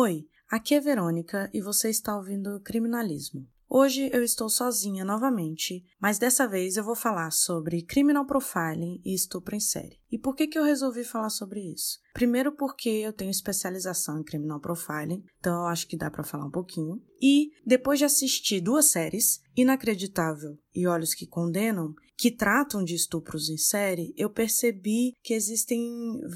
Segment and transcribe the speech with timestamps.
[0.00, 3.44] Oi, aqui é Verônica e você está ouvindo Criminalismo.
[3.68, 9.12] Hoje eu estou sozinha novamente, mas dessa vez eu vou falar sobre criminal profiling e
[9.12, 9.98] estupro em série.
[10.10, 11.98] E por que, que eu resolvi falar sobre isso?
[12.14, 16.46] Primeiro, porque eu tenho especialização em criminal profiling, então eu acho que dá para falar
[16.46, 17.02] um pouquinho.
[17.20, 23.48] E depois de assistir duas séries, Inacreditável e Olhos que Condenam, que tratam de estupros
[23.48, 25.80] em série, eu percebi que existem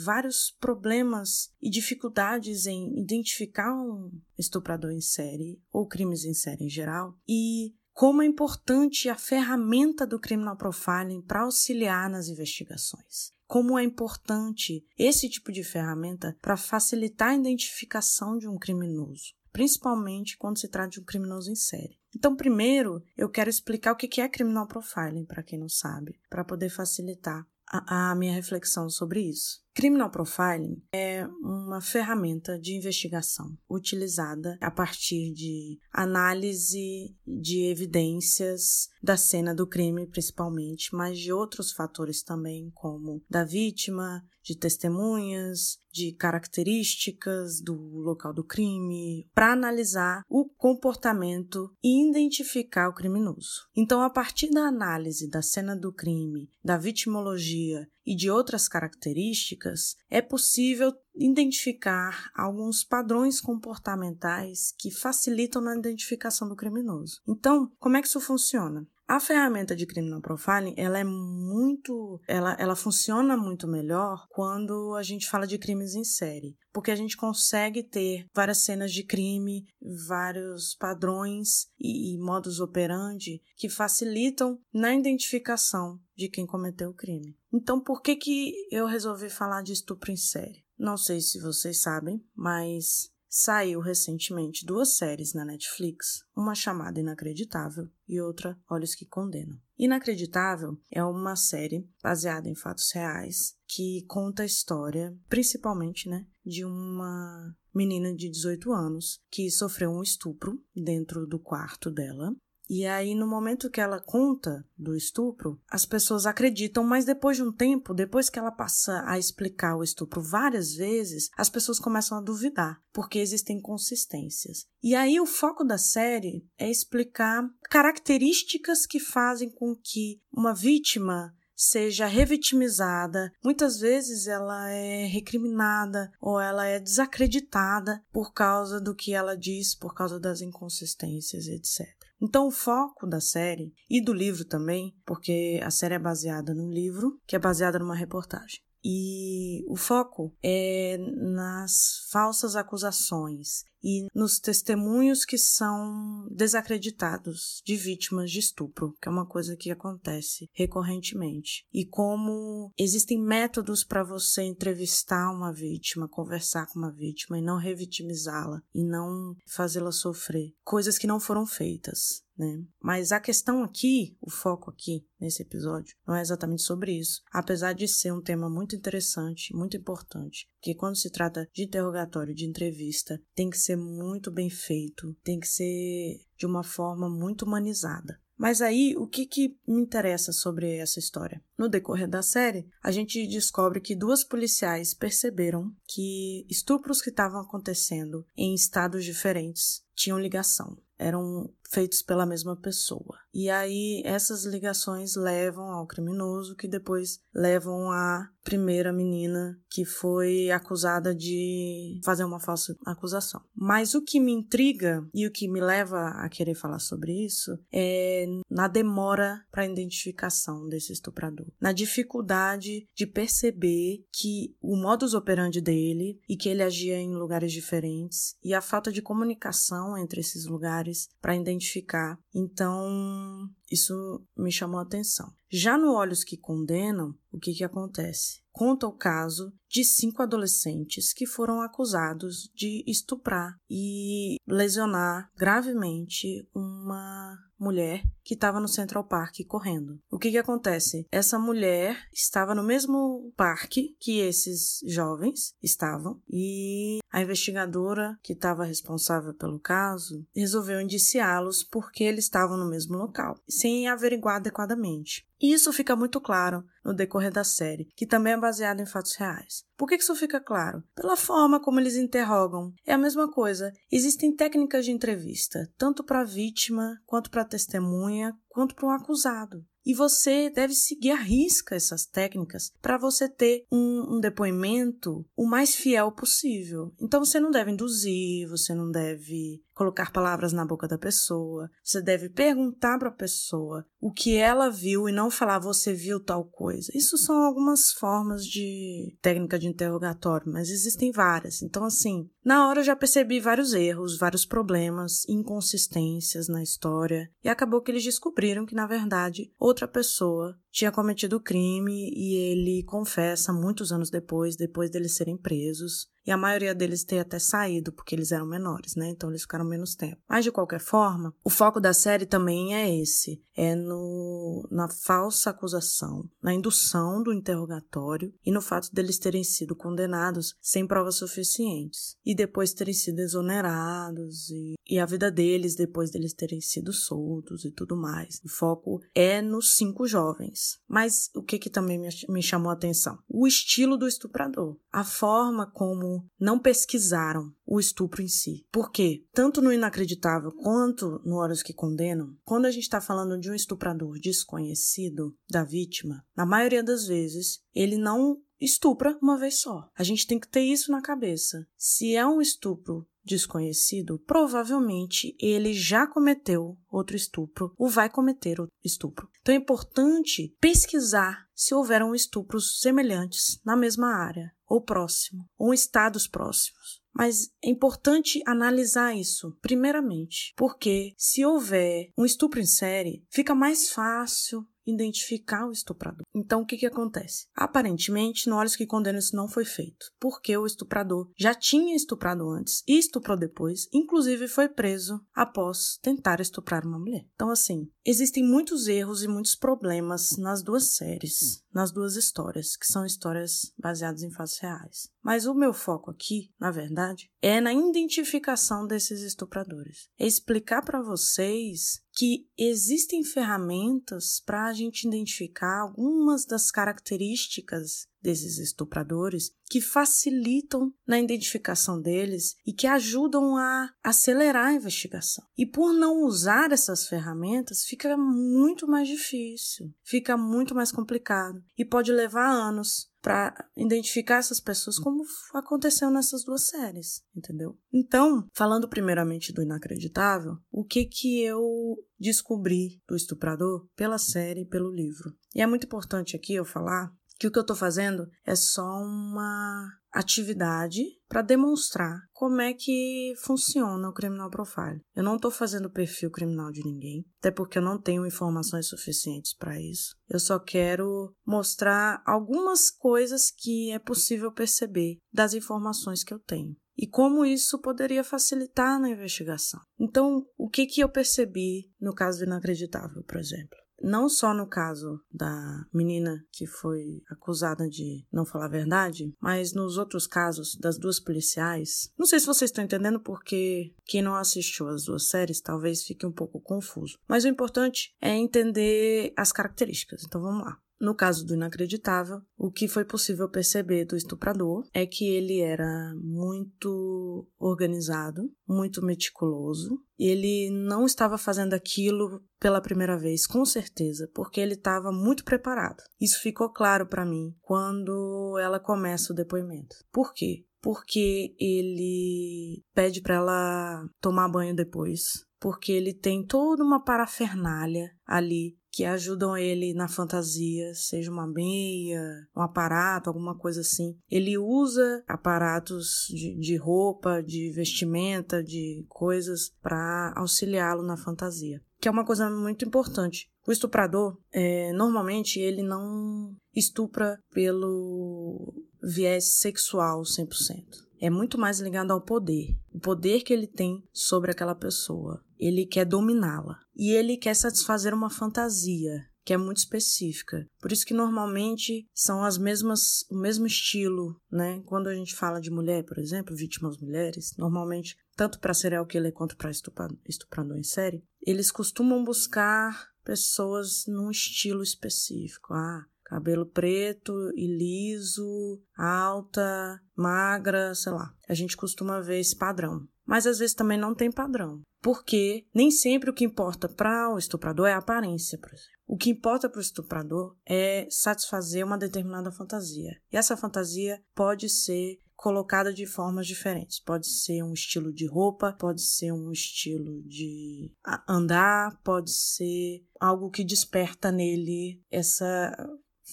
[0.04, 6.68] vários problemas e dificuldades em identificar um estuprador em série ou crimes em série em
[6.68, 13.32] geral e como é importante a ferramenta do criminal profiling para auxiliar nas investigações.
[13.52, 20.38] Como é importante esse tipo de ferramenta para facilitar a identificação de um criminoso principalmente
[20.38, 21.98] quando se trata de um criminoso em série.
[22.16, 26.42] Então, primeiro, eu quero explicar o que é criminal profiling, para quem não sabe, para
[26.42, 29.62] poder facilitar a, a minha reflexão sobre isso.
[29.74, 39.16] Criminal profiling é uma ferramenta de investigação utilizada a partir de análise de evidências da
[39.16, 46.12] cena do crime, principalmente, mas de outros fatores também, como da vítima, de testemunhas, de
[46.12, 53.68] características do local do crime, para analisar o comportamento e identificar o criminoso.
[53.76, 59.94] Então, a partir da análise da cena do crime, da vitimologia e de outras características,
[60.10, 67.20] é possível identificar alguns padrões comportamentais que facilitam na identificação do criminoso.
[67.28, 68.86] Então, como é que isso funciona?
[69.06, 75.02] A ferramenta de criminal profiling, ela é muito, ela, ela funciona muito melhor quando a
[75.02, 79.66] gente fala de crimes em série, porque a gente consegue ter várias cenas de crime,
[80.08, 87.36] vários padrões e, e modus operandi que facilitam na identificação de quem cometeu o crime.
[87.52, 90.64] Então, por que que eu resolvi falar de estupro em série?
[90.78, 97.88] Não sei se vocês sabem, mas Saiu recentemente duas séries na Netflix, uma chamada Inacreditável
[98.06, 99.58] e outra Olhos que Condenam.
[99.78, 106.62] Inacreditável é uma série baseada em fatos reais que conta a história, principalmente, né, de
[106.62, 112.36] uma menina de 18 anos que sofreu um estupro dentro do quarto dela
[112.74, 117.42] e aí, no momento que ela conta do estupro, as pessoas acreditam, mas depois de
[117.42, 122.16] um tempo, depois que ela passa a explicar o estupro várias vezes, as pessoas começam
[122.16, 124.64] a duvidar, porque existem consistências.
[124.82, 131.36] E aí, o foco da série é explicar características que fazem com que uma vítima
[131.54, 139.12] seja revitimizada, muitas vezes ela é recriminada ou ela é desacreditada por causa do que
[139.12, 142.01] ela diz, por causa das inconsistências, etc.
[142.22, 146.70] Então, o foco da série e do livro também, porque a série é baseada num
[146.70, 148.60] livro que é baseada numa reportagem.
[148.84, 158.30] E o foco é nas falsas acusações e nos testemunhos que são desacreditados de vítimas
[158.30, 161.66] de estupro, que é uma coisa que acontece recorrentemente.
[161.72, 167.58] E como existem métodos para você entrevistar uma vítima, conversar com uma vítima e não
[167.58, 172.22] revitimizá-la e não fazê-la sofrer, coisas que não foram feitas.
[172.36, 172.64] Né?
[172.80, 177.74] Mas a questão aqui, o foco aqui nesse episódio, não é exatamente sobre isso, apesar
[177.74, 182.46] de ser um tema muito interessante, muito importante, que quando se trata de interrogatório, de
[182.46, 188.20] entrevista, tem que ser muito bem feito, tem que ser de uma forma muito humanizada.
[188.36, 191.40] Mas aí, o que, que me interessa sobre essa história?
[191.56, 197.40] No decorrer da série, a gente descobre que duas policiais perceberam que estupros que estavam
[197.40, 203.21] acontecendo em estados diferentes tinham ligação, eram feitos pela mesma pessoa.
[203.34, 210.50] E aí essas ligações levam ao criminoso, que depois levam à primeira menina que foi
[210.50, 213.40] acusada de fazer uma falsa acusação.
[213.54, 217.58] Mas o que me intriga e o que me leva a querer falar sobre isso
[217.72, 225.14] é na demora para a identificação desse estuprador, na dificuldade de perceber que o modus
[225.14, 230.20] operandi dele e que ele agia em lugares diferentes e a falta de comunicação entre
[230.20, 232.18] esses lugares para identificar.
[232.34, 233.21] Então,
[233.70, 235.32] isso me chamou a atenção.
[235.50, 238.42] Já no Olhos que Condenam, o que, que acontece?
[238.52, 247.38] Conta o caso de cinco adolescentes que foram acusados de estuprar e lesionar gravemente uma
[247.62, 250.00] mulher que estava no Central Park correndo.
[250.10, 251.06] O que que acontece?
[251.10, 258.64] Essa mulher estava no mesmo parque que esses jovens estavam e a investigadora que estava
[258.64, 265.26] responsável pelo caso resolveu indiciá-los porque eles estavam no mesmo local, sem averiguar adequadamente.
[265.42, 269.16] E isso fica muito claro no decorrer da série, que também é baseado em fatos
[269.16, 269.64] reais.
[269.76, 270.84] Por que isso fica claro?
[270.94, 272.72] Pela forma como eles interrogam.
[272.86, 273.72] É a mesma coisa.
[273.90, 278.90] Existem técnicas de entrevista, tanto para a vítima, quanto para a testemunha, quanto para o
[278.90, 279.64] acusado.
[279.84, 285.44] E você deve seguir à risca essas técnicas para você ter um, um, depoimento o
[285.44, 286.94] mais fiel possível.
[287.00, 291.70] Então você não deve induzir, você não deve colocar palavras na boca da pessoa.
[291.82, 296.18] Você deve perguntar para a pessoa o que ela viu e não falar você viu
[296.18, 296.90] tal coisa.
[296.94, 301.62] Isso são algumas formas de técnica de interrogatório, mas existem várias.
[301.62, 307.48] Então, assim, na hora eu já percebi vários erros, vários problemas, inconsistências na história, e
[307.48, 312.82] acabou que eles descobriram que, na verdade, outra pessoa tinha cometido o crime e ele
[312.84, 316.10] confessa muitos anos depois, depois deles serem presos.
[316.24, 319.08] E a maioria deles ter até saído, porque eles eram menores, né?
[319.08, 320.22] Então eles ficaram menos tempo.
[320.28, 325.50] Mas de qualquer forma, o foco da série também é esse: é no, na falsa
[325.50, 332.16] acusação, na indução do interrogatório e no fato deles terem sido condenados sem provas suficientes.
[332.24, 337.64] E depois terem sido exonerados e, e a vida deles depois deles terem sido soltos
[337.64, 338.40] e tudo mais.
[338.44, 343.18] O foco é nos cinco jovens mas o que, que também me chamou a atenção?
[343.28, 344.78] O estilo do estuprador.
[344.90, 348.66] A forma como não pesquisaram o estupro em si.
[348.70, 349.24] Por quê?
[349.32, 353.54] Tanto no Inacreditável quanto no Horas que Condenam, quando a gente está falando de um
[353.54, 359.88] estuprador desconhecido da vítima, na maioria das vezes, ele não estupra uma vez só.
[359.96, 361.66] A gente tem que ter isso na cabeça.
[361.76, 368.74] Se é um estupro desconhecido, provavelmente ele já cometeu outro estupro ou vai cometer outro
[368.84, 369.28] estupro.
[369.40, 376.26] Então é importante pesquisar se houveram estupros semelhantes na mesma área, ou próximo, ou estados
[376.26, 377.02] próximos.
[377.14, 383.90] Mas é importante analisar isso, primeiramente, porque se houver um estupro em série, fica mais
[383.90, 386.24] fácil identificar o estuprador.
[386.34, 387.46] Então, o que, que acontece?
[387.54, 392.48] Aparentemente, no Olhos que Condenam isso não foi feito, porque o estuprador já tinha estuprado
[392.50, 397.26] antes e estuprou depois, inclusive foi preso após tentar estuprar uma mulher.
[397.34, 402.86] Então, assim, existem muitos erros e muitos problemas nas duas séries, nas duas histórias, que
[402.86, 405.11] são histórias baseadas em fatos reais.
[405.22, 410.08] Mas o meu foco aqui, na verdade, é na identificação desses estupradores.
[410.18, 418.58] É explicar para vocês que existem ferramentas para a gente identificar algumas das características desses
[418.58, 425.44] estupradores que facilitam na identificação deles e que ajudam a acelerar a investigação.
[425.56, 431.84] E por não usar essas ferramentas, fica muito mais difícil, fica muito mais complicado e
[431.84, 435.22] pode levar anos para identificar essas pessoas como
[435.54, 437.78] aconteceu nessas duas séries, entendeu?
[437.92, 444.68] Então, falando primeiramente do inacreditável, o que que eu descobri do estuprador pela série e
[444.68, 445.32] pelo livro?
[445.54, 448.82] E é muito importante aqui eu falar que o que eu estou fazendo é só
[448.82, 455.00] uma atividade para demonstrar como é que funciona o criminal profile.
[455.16, 459.54] Eu não estou fazendo perfil criminal de ninguém, até porque eu não tenho informações suficientes
[459.54, 460.14] para isso.
[460.28, 466.76] Eu só quero mostrar algumas coisas que é possível perceber das informações que eu tenho
[466.96, 469.80] e como isso poderia facilitar na investigação.
[469.98, 473.81] Então, o que, que eu percebi no caso do inacreditável, por exemplo?
[474.02, 479.72] Não só no caso da menina que foi acusada de não falar a verdade, mas
[479.72, 482.12] nos outros casos das duas policiais.
[482.18, 486.26] Não sei se vocês estão entendendo porque quem não assistiu as duas séries talvez fique
[486.26, 487.18] um pouco confuso.
[487.28, 490.24] Mas o importante é entender as características.
[490.24, 490.78] Então vamos lá.
[491.02, 496.14] No caso do inacreditável, o que foi possível perceber do estuprador é que ele era
[496.14, 500.00] muito organizado, muito meticuloso.
[500.16, 506.04] Ele não estava fazendo aquilo pela primeira vez, com certeza, porque ele estava muito preparado.
[506.20, 509.96] Isso ficou claro para mim quando ela começa o depoimento.
[510.12, 510.64] Por quê?
[510.80, 518.80] Porque ele pede para ela tomar banho depois, porque ele tem toda uma parafernália ali
[518.92, 522.22] que ajudam ele na fantasia, seja uma meia,
[522.54, 524.14] um aparato, alguma coisa assim.
[524.30, 532.06] Ele usa aparatos de, de roupa, de vestimenta, de coisas para auxiliá-lo na fantasia, que
[532.06, 533.48] é uma coisa muito importante.
[533.66, 542.10] O estuprador, é, normalmente, ele não estupra pelo viés sexual 100% é muito mais ligado
[542.10, 545.40] ao poder, o poder que ele tem sobre aquela pessoa.
[545.56, 550.68] Ele quer dominá-la e ele quer satisfazer uma fantasia que é muito específica.
[550.80, 554.82] Por isso que normalmente são as mesmas, o mesmo estilo, né?
[554.84, 559.32] Quando a gente fala de mulher, por exemplo, vítimas mulheres, normalmente tanto para serial killer
[559.32, 565.72] quanto para estuprador em série, eles costumam buscar pessoas num estilo específico.
[565.72, 571.30] Ah, cabelo preto e liso, alta, magra, sei lá.
[571.46, 573.06] A gente costuma ver esse padrão.
[573.26, 574.80] Mas às vezes também não tem padrão.
[575.02, 578.92] Porque nem sempre o que importa para o estuprador é a aparência, por exemplo.
[579.06, 583.12] O que importa para o estuprador é satisfazer uma determinada fantasia.
[583.30, 586.98] E essa fantasia pode ser colocada de formas diferentes.
[587.00, 590.92] Pode ser um estilo de roupa, pode ser um estilo de
[591.28, 595.76] andar, pode ser algo que desperta nele essa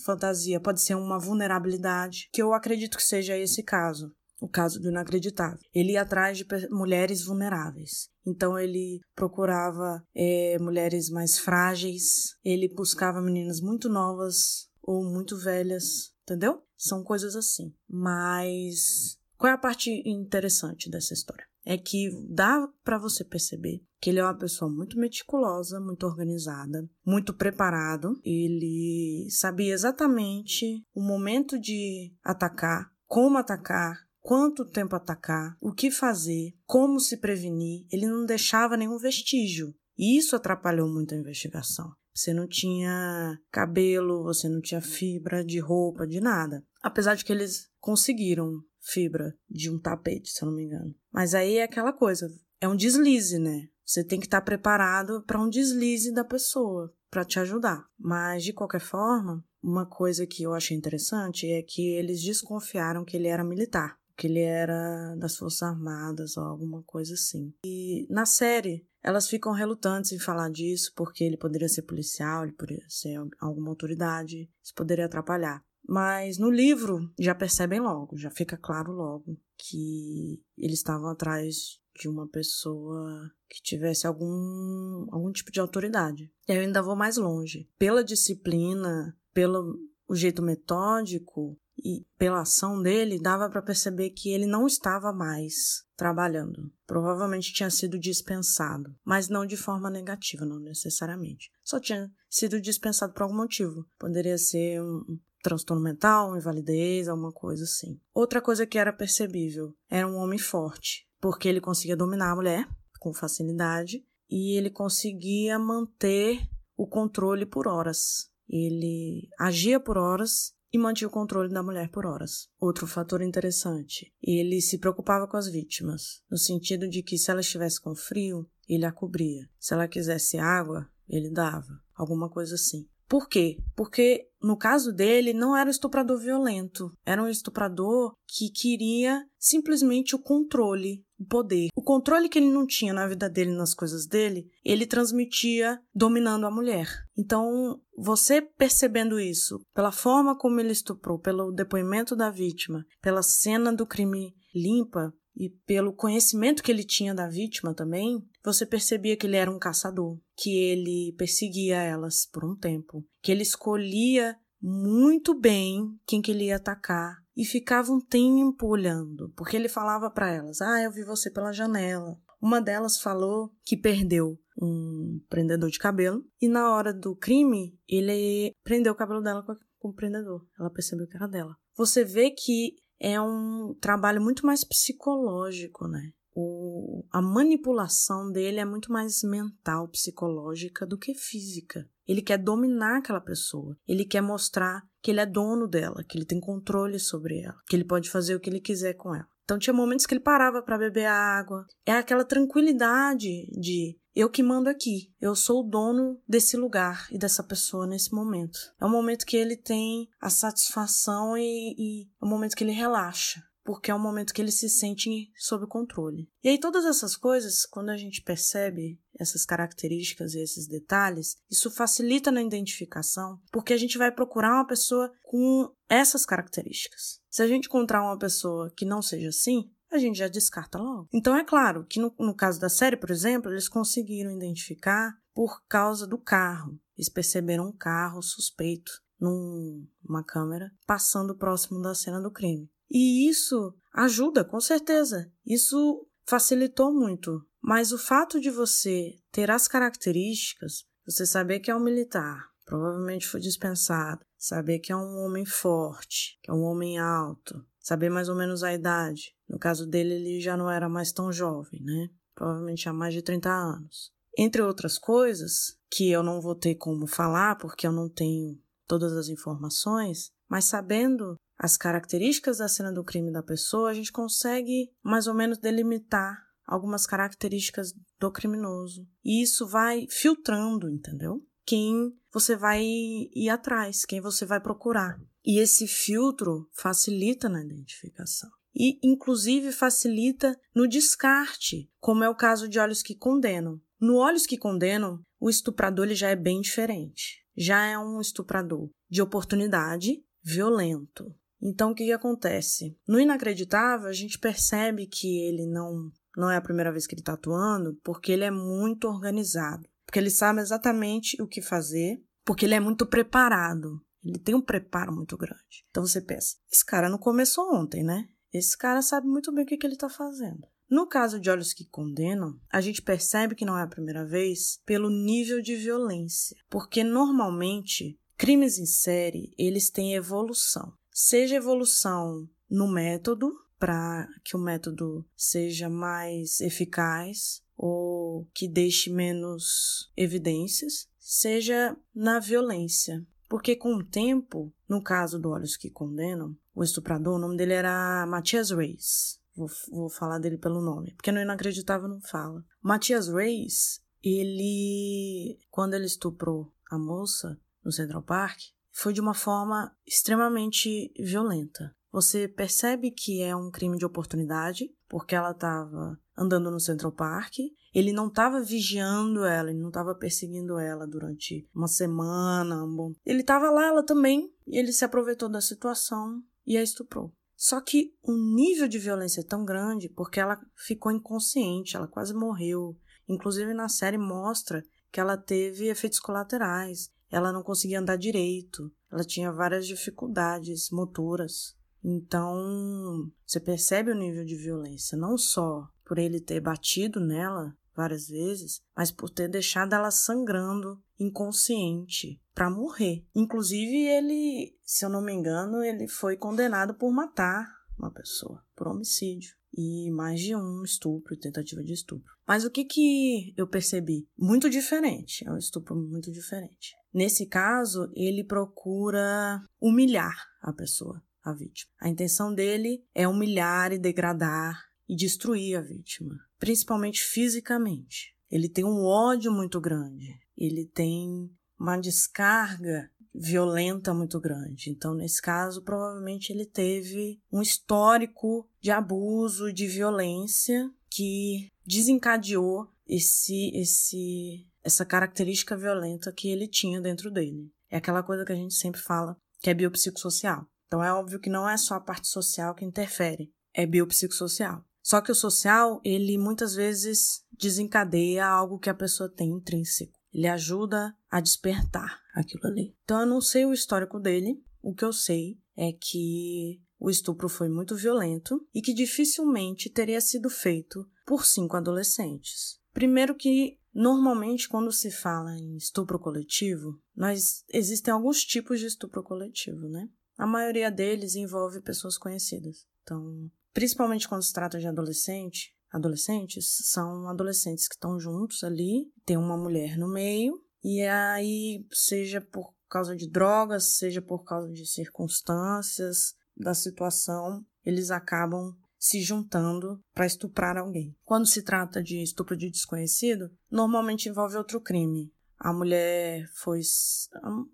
[0.06, 4.90] fantasia, pode ser uma vulnerabilidade, que eu acredito que seja esse caso o caso do
[4.90, 5.60] inacreditável.
[5.74, 8.10] Ele ia atrás de mulheres vulneráveis.
[8.26, 16.14] Então ele procurava é, mulheres mais frágeis, ele buscava meninas muito novas ou muito velhas,
[16.24, 16.64] entendeu?
[16.78, 17.74] São coisas assim.
[17.88, 21.49] Mas qual é a parte interessante dessa história?
[21.66, 26.90] É que dá para você perceber que ele é uma pessoa muito meticulosa, muito organizada,
[27.06, 28.20] muito preparado.
[28.24, 36.54] Ele sabia exatamente o momento de atacar, como atacar, quanto tempo atacar, o que fazer,
[36.66, 39.74] como se prevenir, ele não deixava nenhum vestígio.
[39.98, 41.92] E isso atrapalhou muito a investigação.
[42.14, 46.64] Você não tinha cabelo, você não tinha fibra de roupa, de nada.
[46.82, 50.96] Apesar de que eles conseguiram fibra de um tapete, se eu não me engano.
[51.12, 52.28] Mas aí é aquela coisa,
[52.62, 53.68] é um deslize, né?
[53.86, 57.88] Você tem que estar preparado para um deslize da pessoa para te ajudar.
[57.98, 63.18] Mas de qualquer forma, uma coisa que eu achei interessante é que eles desconfiaram que
[63.18, 67.54] ele era militar que ele era das Forças Armadas ou alguma coisa assim.
[67.66, 72.52] E na série, elas ficam relutantes em falar disso porque ele poderia ser policial, ele
[72.52, 75.64] poderia ser alguma autoridade, isso poderia atrapalhar.
[75.92, 82.08] Mas no livro já percebem logo, já fica claro logo que eles estavam atrás de
[82.08, 86.32] uma pessoa que tivesse algum, algum tipo de autoridade.
[86.48, 87.68] E eu ainda vou mais longe.
[87.80, 94.46] Pela disciplina, pelo o jeito metódico, e pela ação dele dava para perceber que ele
[94.46, 96.72] não estava mais trabalhando.
[96.86, 101.52] Provavelmente tinha sido dispensado, mas não de forma negativa, não necessariamente.
[101.64, 103.86] Só tinha sido dispensado por algum motivo.
[103.98, 108.00] Poderia ser um transtorno mental, invalidez, alguma coisa assim.
[108.14, 112.68] Outra coisa que era percebível era um homem forte, porque ele conseguia dominar a mulher
[113.00, 116.40] com facilidade e ele conseguia manter
[116.78, 118.30] o controle por horas.
[118.48, 122.48] Ele agia por horas e mantinha o controle da mulher por horas.
[122.60, 127.42] Outro fator interessante, ele se preocupava com as vítimas, no sentido de que se ela
[127.42, 129.50] estivesse com frio, ele a cobria.
[129.60, 132.88] Se ela quisesse água, ele dava, alguma coisa assim.
[133.10, 133.58] Por quê?
[133.76, 140.16] Porque no caso dele não era um estuprador violento, era um estuprador que queria simplesmente
[140.16, 141.70] o controle, o poder.
[141.76, 146.46] O controle que ele não tinha na vida dele, nas coisas dele, ele transmitia dominando
[146.46, 146.88] a mulher.
[147.18, 153.74] Então, você percebendo isso, pela forma como ele estuprou, pelo depoimento da vítima, pela cena
[153.74, 159.28] do crime limpa, e pelo conhecimento que ele tinha da vítima também, você percebia que
[159.28, 165.34] ele era um caçador, que ele perseguia elas por um tempo, que ele escolhia muito
[165.34, 170.32] bem quem que ele ia atacar e ficava um tempo olhando, porque ele falava para
[170.32, 172.20] elas: "Ah, eu vi você pela janela".
[172.42, 178.54] Uma delas falou que perdeu um prendedor de cabelo e na hora do crime ele
[178.64, 180.46] prendeu o cabelo dela com o prendedor.
[180.58, 181.56] Ela percebeu que era dela.
[181.76, 186.12] Você vê que é um trabalho muito mais psicológico, né?
[186.36, 191.88] O, a manipulação dele é muito mais mental, psicológica do que física.
[192.08, 193.78] Ele quer dominar aquela pessoa.
[193.88, 197.76] Ele quer mostrar que ele é dono dela, que ele tem controle sobre ela, que
[197.76, 199.28] ele pode fazer o que ele quiser com ela.
[199.44, 201.66] Então tinha momentos que ele parava para beber água.
[201.84, 205.12] É aquela tranquilidade de eu que mando aqui.
[205.20, 208.60] Eu sou o dono desse lugar e dessa pessoa nesse momento.
[208.80, 212.74] É um momento que ele tem a satisfação e, e é um momento que ele
[212.74, 216.28] relaxa porque é um momento que ele se sente sob controle.
[216.44, 221.70] E aí todas essas coisas, quando a gente percebe essas características e esses detalhes, isso
[221.70, 227.22] facilita na identificação, porque a gente vai procurar uma pessoa com essas características.
[227.30, 231.08] Se a gente encontrar uma pessoa que não seja assim, a gente já descarta logo.
[231.14, 235.64] Então é claro que no, no caso da série, por exemplo, eles conseguiram identificar por
[235.68, 236.82] causa do carro.
[236.98, 242.68] Eles perceberam um carro suspeito numa câmera passando próximo da cena do crime.
[242.90, 245.32] E isso ajuda, com certeza.
[245.46, 247.46] Isso facilitou muito.
[247.62, 253.28] Mas o fato de você ter as características, você saber que é um militar, provavelmente
[253.28, 258.30] foi dispensado, saber que é um homem forte, que é um homem alto, saber mais
[258.30, 259.36] ou menos a idade.
[259.48, 262.10] No caso dele, ele já não era mais tão jovem, né?
[262.36, 264.12] Provavelmente há mais de 30 anos.
[264.38, 269.14] Entre outras coisas, que eu não vou ter como falar porque eu não tenho todas
[269.14, 274.90] as informações, mas sabendo as características da cena do crime da pessoa, a gente consegue
[275.04, 279.06] mais ou menos delimitar algumas características do criminoso.
[279.26, 281.46] E isso vai filtrando, entendeu?
[281.66, 285.20] Quem você vai ir atrás, quem você vai procurar.
[285.46, 288.50] E esse filtro facilita na identificação.
[288.74, 293.82] E, inclusive, facilita no descarte, como é o caso de Olhos que Condenam.
[294.00, 297.44] No Olhos que Condenam, o estuprador ele já é bem diferente.
[297.58, 301.36] Já é um estuprador de oportunidade, violento.
[301.62, 302.98] Então, o que, que acontece?
[303.08, 307.22] No Inacreditável, a gente percebe que ele não, não é a primeira vez que ele
[307.22, 309.88] está atuando, porque ele é muito organizado.
[310.06, 314.02] Porque ele sabe exatamente o que fazer, porque ele é muito preparado.
[314.24, 315.86] Ele tem um preparo muito grande.
[315.90, 318.28] Então você pensa, esse cara não começou ontem, né?
[318.52, 320.68] Esse cara sabe muito bem o que, que ele está fazendo.
[320.90, 324.80] No caso de Olhos que Condenam, a gente percebe que não é a primeira vez
[324.86, 332.88] pelo nível de violência, porque normalmente crimes em série eles têm evolução, seja evolução no
[332.88, 342.40] método para que o método seja mais eficaz ou que deixe menos evidências, seja na
[342.40, 343.26] violência.
[343.48, 347.74] Porque com o tempo, no caso do Olhos que Condenam, o estuprador, o nome dele
[347.74, 349.40] era Matias Reis.
[349.56, 352.64] Vou, vou falar dele pelo nome, porque no Inacreditável não fala.
[352.82, 358.60] Matias Reis, ele, quando ele estuprou a moça no Central Park,
[359.00, 361.96] foi de uma forma extremamente violenta.
[362.12, 367.56] Você percebe que é um crime de oportunidade, porque ela estava andando no Central Park.
[367.94, 372.84] Ele não estava vigiando ela, ele não estava perseguindo ela durante uma semana.
[372.84, 373.14] Um bom...
[373.26, 377.32] Ele estava lá, ela também, e ele se aproveitou da situação e a estuprou.
[377.56, 382.34] Só que o nível de violência é tão grande porque ela ficou inconsciente, ela quase
[382.34, 382.98] morreu.
[383.28, 387.12] Inclusive na série mostra que ela teve efeitos colaterais.
[387.32, 391.76] Ela não conseguia andar direito, ela tinha várias dificuldades motoras.
[392.04, 398.28] Então, você percebe o nível de violência, não só por ele ter batido nela várias
[398.28, 403.26] vezes, mas por ter deixado ela sangrando, inconsciente, para morrer.
[403.36, 408.88] Inclusive, ele, se eu não me engano, ele foi condenado por matar uma pessoa, por
[408.88, 409.54] homicídio.
[409.78, 412.34] E mais de um estupro, tentativa de estupro.
[412.48, 414.28] Mas o que que eu percebi?
[414.38, 416.96] Muito diferente, é um estupro muito diferente.
[417.14, 421.92] Nesse caso, ele procura humilhar a pessoa a vítima.
[422.00, 428.36] A intenção dele é humilhar e degradar e destruir a vítima, principalmente fisicamente.
[428.52, 434.90] Ele tem um ódio muito grande, ele tem uma descarga violenta muito grande.
[434.90, 443.72] Então, nesse caso, provavelmente ele teve um histórico de abuso, de violência que desencadeou esse
[443.74, 447.72] esse essa característica violenta que ele tinha dentro dele.
[447.90, 450.68] É aquela coisa que a gente sempre fala, que é biopsicossocial.
[450.88, 454.84] Então é óbvio que não é só a parte social que interfere, é biopsicossocial.
[455.02, 460.20] Só que o social, ele muitas vezes desencadeia algo que a pessoa tem intrínseco.
[460.32, 462.96] Ele ajuda a despertar aquilo ali.
[463.04, 467.48] Então eu não sei o histórico dele, o que eu sei é que o estupro
[467.48, 472.80] foi muito violento e que dificilmente teria sido feito por cinco adolescentes.
[472.94, 479.24] Primeiro que normalmente quando se fala em estupro coletivo, nós existem alguns tipos de estupro
[479.24, 480.08] coletivo, né?
[480.38, 482.86] A maioria deles envolve pessoas conhecidas.
[483.04, 489.38] Então, principalmente quando se trata de adolescente, adolescentes são adolescentes que estão juntos ali, tem
[489.38, 494.86] uma mulher no meio, e aí, seja por causa de drogas, seja por causa de
[494.86, 501.16] circunstâncias da situação, eles acabam se juntando para estuprar alguém.
[501.24, 505.34] Quando se trata de estupro de desconhecido, normalmente envolve outro crime.
[505.58, 506.82] A mulher foi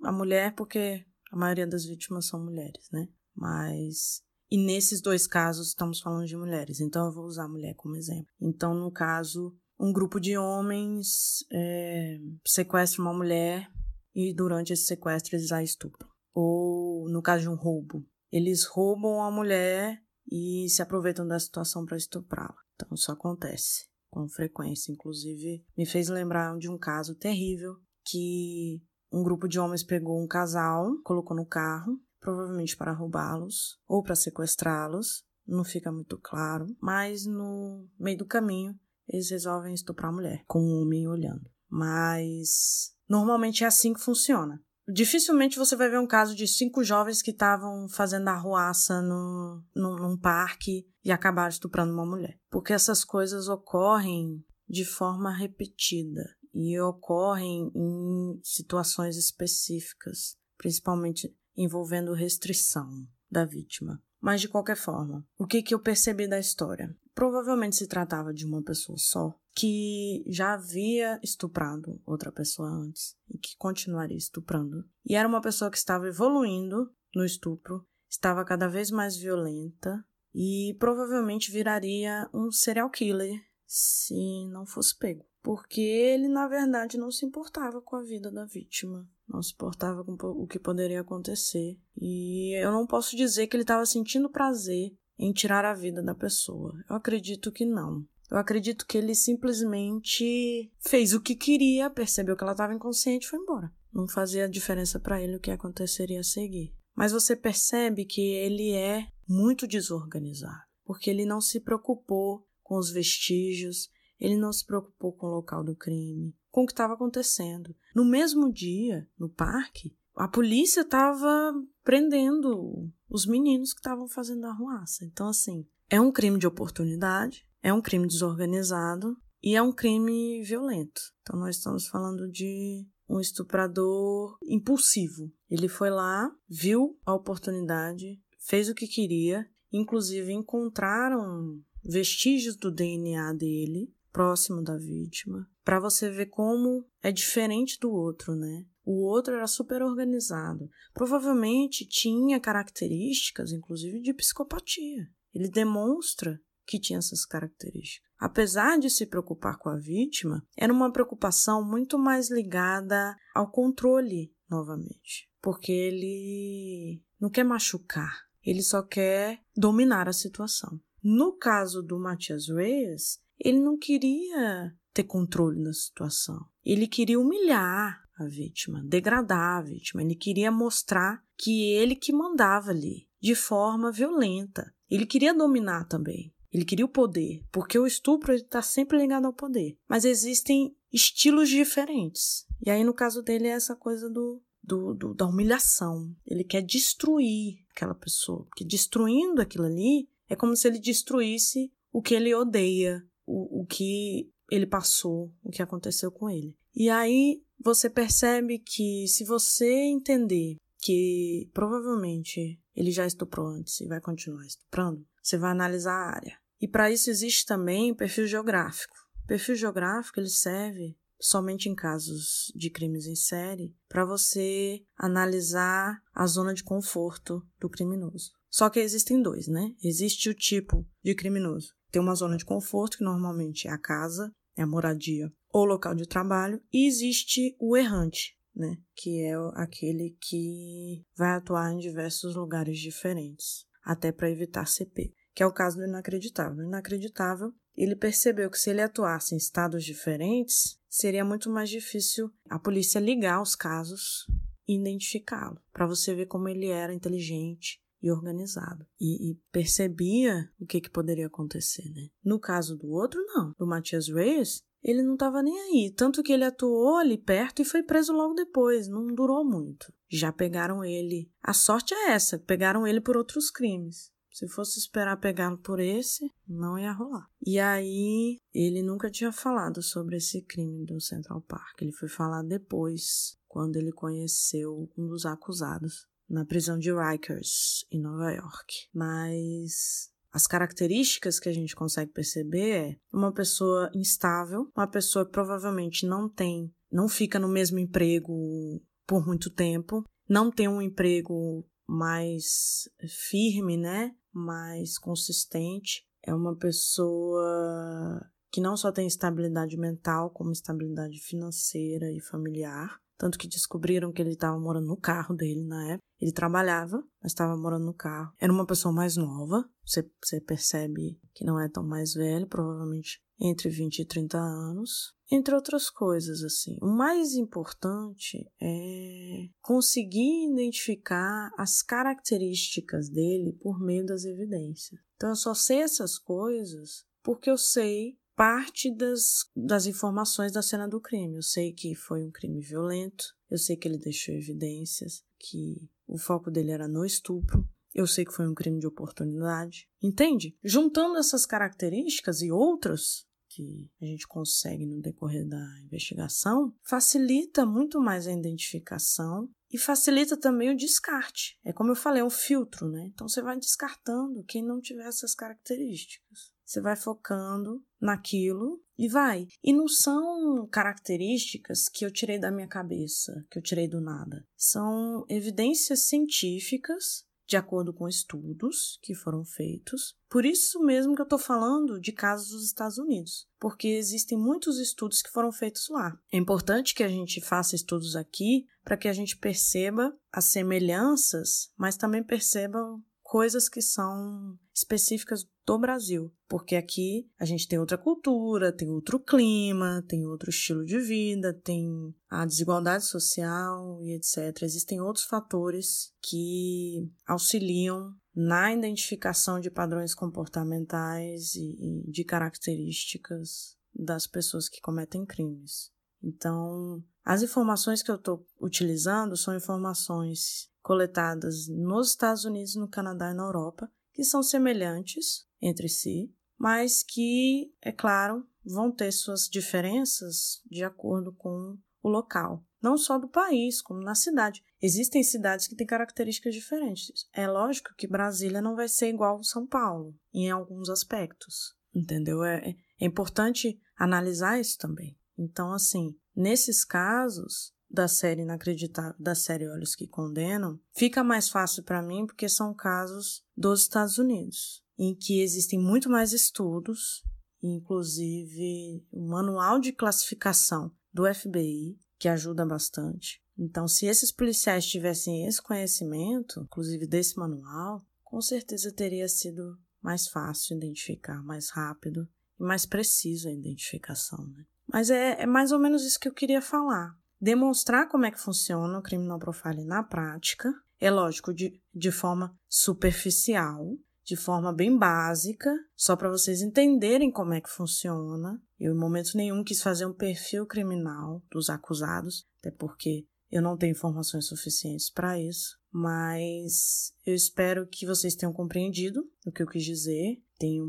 [0.03, 3.07] a mulher porque a maioria das vítimas são mulheres, né?
[3.35, 4.23] Mas.
[4.49, 7.95] E nesses dois casos estamos falando de mulheres, então eu vou usar a mulher como
[7.95, 8.31] exemplo.
[8.39, 13.67] Então, no caso, um grupo de homens é, sequestra uma mulher
[14.13, 16.07] e durante esse sequestro eles a estupram.
[16.33, 19.99] Ou no caso de um roubo, eles roubam a mulher
[20.31, 22.55] e se aproveitam da situação para estuprá-la.
[22.75, 24.91] Então isso acontece com frequência.
[24.91, 30.27] Inclusive, me fez lembrar de um caso terrível que um grupo de homens pegou um
[30.27, 37.25] casal, colocou no carro, provavelmente para roubá-los ou para sequestrá-los, não fica muito claro, mas
[37.25, 41.49] no meio do caminho eles resolvem estuprar a mulher, com um homem olhando.
[41.69, 44.61] Mas normalmente é assim que funciona.
[44.87, 49.95] Dificilmente você vai ver um caso de cinco jovens que estavam fazendo arruaça no, no,
[49.97, 52.39] num parque e acabaram estuprando uma mulher.
[52.49, 56.35] Porque essas coisas ocorrem de forma repetida.
[56.53, 64.01] e ocorrem em situações específicas, principalmente envolvendo restrição da vítima.
[64.21, 66.95] Mas de qualquer forma, o que, que eu percebi da história?
[67.13, 73.37] Provavelmente se tratava de uma pessoa só que já havia estuprado outra pessoa antes e
[73.37, 74.83] que continuaria estuprando.
[75.05, 80.75] E era uma pessoa que estava evoluindo no estupro, estava cada vez mais violenta e
[80.77, 85.25] provavelmente viraria um serial killer se não fosse pego.
[85.41, 90.03] Porque ele, na verdade, não se importava com a vida da vítima, não se importava
[90.03, 91.79] com o que poderia acontecer.
[91.95, 96.13] E eu não posso dizer que ele estava sentindo prazer em tirar a vida da
[96.13, 96.73] pessoa.
[96.89, 98.05] Eu acredito que não.
[98.29, 103.29] Eu acredito que ele simplesmente fez o que queria, percebeu que ela estava inconsciente e
[103.29, 103.71] foi embora.
[103.93, 106.73] Não fazia diferença para ele o que aconteceria a seguir.
[106.95, 112.89] Mas você percebe que ele é muito desorganizado, porque ele não se preocupou com os
[112.89, 117.75] vestígios, ele não se preocupou com o local do crime, com o que estava acontecendo.
[117.93, 124.49] No mesmo dia, no parque, a polícia estava prendendo os meninos que estavam fazendo a
[124.49, 125.03] arruaça.
[125.05, 130.43] Então, assim, é um crime de oportunidade, é um crime desorganizado e é um crime
[130.43, 131.01] violento.
[131.23, 135.33] Então, nós estamos falando de um estuprador impulsivo.
[135.49, 143.33] Ele foi lá, viu a oportunidade, fez o que queria, inclusive encontraram vestígios do DNA
[143.33, 148.63] dele próximo da vítima, para você ver como é diferente do outro, né?
[148.85, 150.69] O outro era super organizado.
[150.93, 155.09] Provavelmente tinha características, inclusive, de psicopatia.
[155.33, 158.09] Ele demonstra que tinha essas características.
[158.17, 164.33] Apesar de se preocupar com a vítima, era uma preocupação muito mais ligada ao controle,
[164.49, 165.29] novamente.
[165.41, 170.79] Porque ele não quer machucar, ele só quer dominar a situação.
[171.03, 176.45] No caso do Matias Reyes, ele não queria ter controle da situação.
[176.63, 180.01] Ele queria humilhar a vítima, degradar a vítima.
[180.01, 184.73] Ele queria mostrar que ele que mandava ali, de forma violenta.
[184.89, 186.33] Ele queria dominar também.
[186.51, 189.77] Ele queria o poder, porque o estupro está sempre ligado ao poder.
[189.87, 192.45] Mas existem estilos diferentes.
[192.65, 196.15] E aí, no caso dele, é essa coisa do, do, do, da humilhação.
[196.25, 198.45] Ele quer destruir aquela pessoa.
[198.45, 203.65] Porque destruindo aquilo ali é como se ele destruísse o que ele odeia, o, o
[203.65, 206.55] que ele passou, o que aconteceu com ele.
[206.75, 213.87] E aí você percebe que se você entender que provavelmente ele já estuprou antes e
[213.87, 216.37] vai continuar estuprando, você vai analisar a área.
[216.61, 218.95] E para isso existe também perfil geográfico.
[219.23, 225.99] O perfil geográfico ele serve somente em casos de crimes em série para você analisar
[226.13, 228.31] a zona de conforto do criminoso.
[228.51, 229.73] Só que existem dois, né?
[229.83, 231.73] Existe o tipo de criminoso.
[231.91, 235.95] Tem uma zona de conforto, que normalmente é a casa, é a moradia ou local
[235.95, 238.77] de trabalho, e existe o errante, né?
[238.95, 245.43] Que é aquele que vai atuar em diversos lugares diferentes, até para evitar CP que
[245.43, 246.55] é o caso do inacreditável.
[246.55, 252.31] No inacreditável, ele percebeu que se ele atuasse em estados diferentes, seria muito mais difícil
[252.49, 254.25] a polícia ligar os casos
[254.65, 260.65] e identificá-lo, para você ver como ele era inteligente e organizado e, e percebia o
[260.65, 262.07] que, que poderia acontecer, né?
[262.23, 263.53] No caso do outro, não.
[263.57, 267.65] Do Matias Reyes, ele não estava nem aí, tanto que ele atuou ali perto e
[267.65, 269.91] foi preso logo depois, não durou muito.
[270.07, 271.27] Já pegaram ele.
[271.41, 274.13] A sorte é essa, pegaram ele por outros crimes.
[274.29, 277.27] Se fosse esperar pegá-lo por esse, não ia rolar.
[277.43, 281.81] E aí, ele nunca tinha falado sobre esse crime do Central Park.
[281.81, 288.01] Ele foi falar depois, quando ele conheceu um dos acusados na prisão de Rikers, em
[288.01, 288.87] Nova York.
[288.93, 295.31] Mas as características que a gente consegue perceber é uma pessoa instável, uma pessoa que
[295.31, 301.65] provavelmente não tem, não fica no mesmo emprego por muito tempo, não tem um emprego
[301.87, 302.89] mais
[303.29, 304.13] firme, né?
[304.33, 306.05] mais consistente.
[306.21, 312.99] É uma pessoa que não só tem estabilidade mental, como estabilidade financeira e familiar.
[313.17, 316.03] Tanto que descobriram que ele estava morando no carro dele na época.
[316.19, 318.33] Ele trabalhava, mas estava morando no carro.
[318.39, 319.67] Era uma pessoa mais nova.
[319.85, 325.15] Você, você percebe que não é tão mais velho, provavelmente entre 20 e 30 anos
[325.31, 326.77] entre outras coisas, assim.
[326.81, 334.99] O mais importante é conseguir identificar as características dele por meio das evidências.
[335.15, 340.87] Então, eu só sei essas coisas porque eu sei parte das, das informações da cena
[340.87, 341.37] do crime.
[341.37, 346.17] Eu sei que foi um crime violento, eu sei que ele deixou evidências, que o
[346.17, 349.87] foco dele era no estupro, eu sei que foi um crime de oportunidade.
[350.03, 350.55] Entende?
[350.63, 358.01] Juntando essas características e outras, que a gente consegue no decorrer da investigação, facilita muito
[358.01, 361.57] mais a identificação e facilita também o descarte.
[361.63, 363.09] É como eu falei, é um filtro, né?
[363.13, 366.53] Então você vai descartando quem não tiver essas características.
[366.65, 369.47] Você vai focando naquilo e vai.
[369.63, 374.45] E não são características que eu tirei da minha cabeça, que eu tirei do nada.
[374.57, 380.15] São evidências científicas de acordo com estudos que foram feitos.
[380.29, 384.79] Por isso mesmo que eu estou falando de casos dos Estados Unidos, porque existem muitos
[384.79, 386.17] estudos que foram feitos lá.
[386.31, 391.71] É importante que a gente faça estudos aqui para que a gente perceba as semelhanças,
[391.77, 397.97] mas também perceba coisas que são específicas do Brasil, porque aqui a gente tem outra
[397.97, 404.61] cultura, tem outro clima, tem outro estilo de vida, tem a desigualdade social e etc.
[404.61, 414.69] Existem outros fatores que auxiliam na identificação de padrões comportamentais e, de características das pessoas
[414.69, 415.91] que cometem crimes.
[416.21, 423.31] Então, as informações que eu estou utilizando são informações coletadas nos Estados Unidos, no Canadá
[423.31, 429.49] e na Europa, que são semelhantes entre si, mas que, é claro, vão ter suas
[429.49, 432.63] diferenças de acordo com o local.
[432.79, 434.63] Não só do país, como na cidade.
[434.79, 437.27] Existem cidades que têm características diferentes.
[437.33, 441.75] É lógico que Brasília não vai ser igual São Paulo, em alguns aspectos.
[441.95, 442.43] Entendeu?
[442.43, 445.17] É, é importante analisar isso também.
[445.35, 451.81] Então, assim, nesses casos, da série Inacreditável, da série Olhos que Condenam, fica mais fácil
[451.81, 457.23] para mim porque são casos dos Estados Unidos, em que existem muito mais estudos,
[457.63, 463.41] inclusive o manual de classificação do FBI, que ajuda bastante.
[463.57, 470.27] Então, se esses policiais tivessem esse conhecimento, inclusive desse manual, com certeza teria sido mais
[470.27, 472.27] fácil identificar, mais rápido
[472.59, 474.45] e mais preciso a identificação.
[474.45, 474.65] Né?
[474.85, 478.39] Mas é, é mais ou menos isso que eu queria falar demonstrar como é que
[478.39, 484.97] funciona o criminal profiling na prática, é lógico, de, de forma superficial, de forma bem
[484.97, 488.59] básica, só para vocês entenderem como é que funciona.
[488.79, 493.77] Eu, em momento nenhum, quis fazer um perfil criminal dos acusados, até porque eu não
[493.77, 495.77] tenho informações suficientes para isso.
[495.91, 500.87] Mas eu espero que vocês tenham compreendido o que eu quis dizer, tenham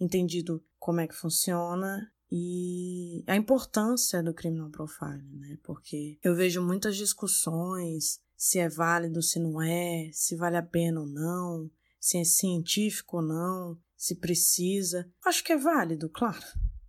[0.00, 5.58] entendido como é que funciona e a importância do criminal profiling, né?
[5.62, 11.02] Porque eu vejo muitas discussões se é válido, se não é, se vale a pena
[11.02, 15.06] ou não, se é científico ou não, se precisa.
[15.22, 16.42] Acho que é válido, claro.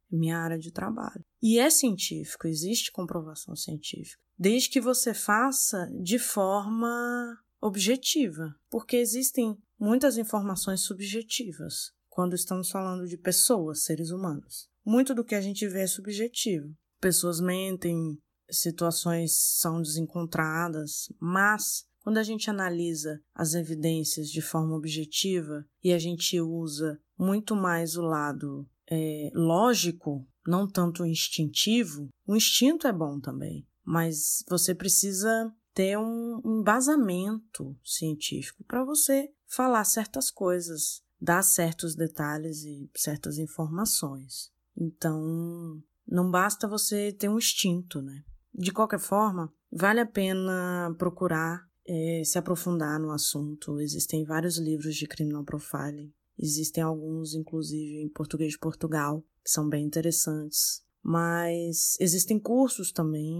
[0.10, 1.26] É minha área de trabalho.
[1.42, 9.58] E é científico, existe comprovação científica, desde que você faça de forma objetiva, porque existem
[9.78, 15.68] muitas informações subjetivas quando estamos falando de pessoas, seres humanos muito do que a gente
[15.68, 16.74] vê é subjetivo.
[17.00, 18.18] Pessoas mentem,
[18.50, 25.98] situações são desencontradas, mas quando a gente analisa as evidências de forma objetiva e a
[25.98, 33.20] gente usa muito mais o lado é, lógico, não tanto instintivo, o instinto é bom
[33.20, 41.96] também, mas você precisa ter um embasamento científico para você falar certas coisas, dar certos
[41.96, 44.53] detalhes e certas informações.
[44.78, 48.24] Então, não basta você ter um instinto, né?
[48.54, 53.80] De qualquer forma, vale a pena procurar é, se aprofundar no assunto.
[53.80, 56.14] Existem vários livros de criminal profiling.
[56.38, 60.84] Existem alguns, inclusive, em português de Portugal, que são bem interessantes.
[61.04, 63.40] Mas existem cursos também,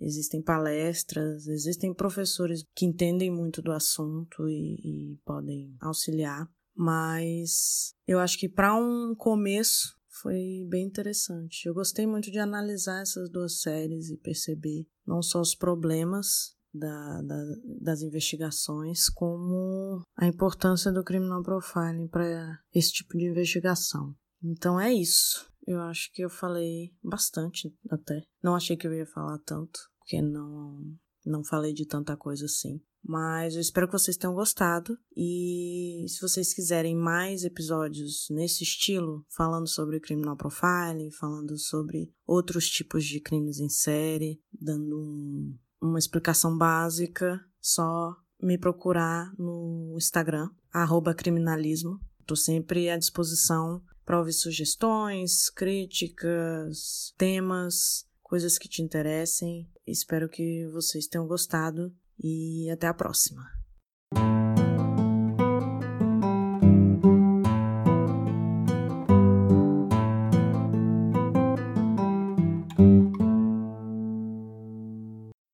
[0.00, 6.48] existem palestras, existem professores que entendem muito do assunto e, e podem auxiliar.
[6.76, 11.66] Mas eu acho que para um começo foi bem interessante.
[11.66, 17.22] Eu gostei muito de analisar essas duas séries e perceber não só os problemas da,
[17.22, 17.44] da,
[17.80, 24.14] das investigações, como a importância do criminal profiling para esse tipo de investigação.
[24.42, 25.48] Então é isso.
[25.66, 28.22] Eu acho que eu falei bastante até.
[28.42, 32.82] Não achei que eu ia falar tanto, porque não, não falei de tanta coisa assim.
[33.06, 34.98] Mas eu espero que vocês tenham gostado.
[35.14, 42.68] E se vocês quiserem mais episódios nesse estilo, falando sobre criminal profiling, falando sobre outros
[42.68, 50.48] tipos de crimes em série, dando um, uma explicação básica, só me procurar no Instagram,
[51.14, 52.00] criminalismo.
[52.20, 59.68] Estou sempre à disposição para ouvir sugestões, críticas, temas, coisas que te interessem.
[59.86, 63.53] Espero que vocês tenham gostado e até a próxima.